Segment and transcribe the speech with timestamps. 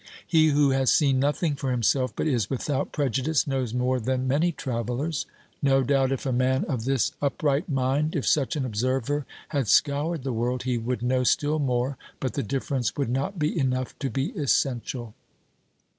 [0.25, 4.27] He who has seen nothing for himself, but is without preju dice, knows more than
[4.27, 5.27] many travellers.
[5.61, 10.23] No doubt if a man of this upright mind, if such an observer, had scoured
[10.23, 14.09] the world, he would know still more, but the difference would not be enough to
[14.09, 15.13] be essential.